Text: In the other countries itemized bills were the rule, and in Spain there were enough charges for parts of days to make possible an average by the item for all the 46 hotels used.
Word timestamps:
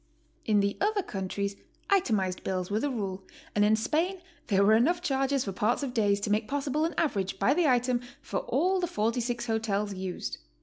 In 0.45 0.61
the 0.61 0.77
other 0.81 1.03
countries 1.03 1.55
itemized 1.91 2.43
bills 2.43 2.71
were 2.71 2.79
the 2.79 2.89
rule, 2.89 3.21
and 3.53 3.63
in 3.63 3.75
Spain 3.75 4.19
there 4.47 4.63
were 4.65 4.73
enough 4.73 4.99
charges 5.03 5.45
for 5.45 5.51
parts 5.51 5.83
of 5.83 5.93
days 5.93 6.19
to 6.21 6.31
make 6.31 6.47
possible 6.47 6.85
an 6.85 6.95
average 6.97 7.37
by 7.37 7.53
the 7.53 7.67
item 7.67 8.01
for 8.19 8.39
all 8.39 8.79
the 8.79 8.87
46 8.87 9.45
hotels 9.45 9.93
used. 9.93 10.39